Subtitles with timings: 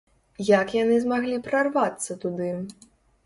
[0.59, 2.49] Як яны змаглі прарвацца туды?